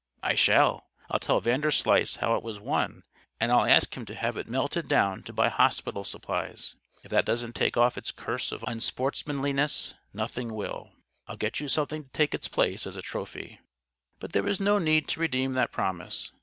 [0.23, 0.87] "I shall.
[1.11, 3.03] I'll tell Vanderslice how it was won;
[3.39, 6.75] and I'll ask him to have it melted down to buy hospital supplies.
[7.03, 10.93] If that doesn't take off its curse of unsportsmanliness, nothing will.
[11.27, 13.59] I'll get you something to take its place, as a trophy."
[14.19, 16.31] But there was no need to redeem that promise.